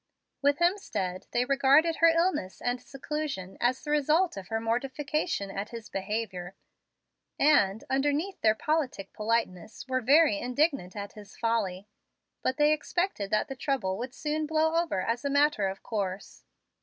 With 0.41 0.57
Hemstead, 0.57 1.27
they 1.29 1.45
regarded 1.45 1.97
her 1.97 2.07
illness 2.07 2.59
and 2.59 2.81
seclusion 2.81 3.55
as 3.61 3.83
the 3.83 3.91
result 3.91 4.35
of 4.35 4.47
her 4.47 4.59
mortificatoon 4.59 5.55
at 5.55 5.69
his 5.69 5.89
behavior, 5.89 6.55
and, 7.39 7.83
underneath 7.87 8.41
their 8.41 8.55
politic 8.55 9.13
politeness, 9.13 9.87
were 9.87 10.01
very 10.01 10.39
indignant 10.39 10.95
at 10.95 11.13
his 11.13 11.37
folly. 11.37 11.87
But 12.41 12.57
they 12.57 12.73
expected 12.73 13.29
that 13.29 13.47
the 13.47 13.55
trouble 13.55 13.99
would 13.99 14.15
soon 14.15 14.47
blow 14.47 14.73
over, 14.73 15.01
as 15.01 15.23
a 15.23 15.29
matter 15.29 15.67
of 15.67 15.83
course. 15.83 16.45